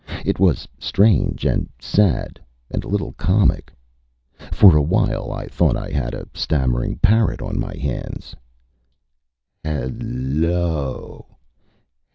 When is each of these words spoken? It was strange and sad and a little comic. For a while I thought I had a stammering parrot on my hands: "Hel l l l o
It 0.25 0.39
was 0.39 0.67
strange 0.79 1.45
and 1.45 1.69
sad 1.77 2.39
and 2.71 2.83
a 2.83 2.87
little 2.87 3.11
comic. 3.19 3.71
For 4.51 4.75
a 4.75 4.81
while 4.81 5.31
I 5.31 5.45
thought 5.47 5.77
I 5.77 5.91
had 5.91 6.15
a 6.15 6.27
stammering 6.33 6.95
parrot 6.97 7.39
on 7.39 7.59
my 7.59 7.75
hands: 7.77 8.33
"Hel 9.63 9.83
l 9.83 9.89
l 9.91 10.45
l 10.45 10.45
o 10.55 11.25